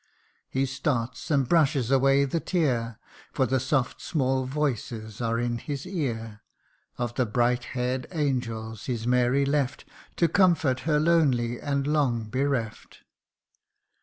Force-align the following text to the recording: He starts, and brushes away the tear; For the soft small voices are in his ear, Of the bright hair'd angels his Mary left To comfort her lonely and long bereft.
He 0.49 0.65
starts, 0.65 1.29
and 1.29 1.47
brushes 1.47 1.91
away 1.91 2.25
the 2.25 2.39
tear; 2.39 2.97
For 3.33 3.45
the 3.45 3.59
soft 3.59 4.01
small 4.01 4.45
voices 4.45 5.21
are 5.21 5.37
in 5.39 5.59
his 5.59 5.85
ear, 5.85 6.41
Of 6.97 7.13
the 7.13 7.27
bright 7.27 7.65
hair'd 7.77 8.07
angels 8.11 8.87
his 8.87 9.05
Mary 9.05 9.45
left 9.45 9.85
To 10.15 10.27
comfort 10.27 10.79
her 10.89 10.99
lonely 10.99 11.59
and 11.61 11.85
long 11.85 12.23
bereft. 12.29 13.03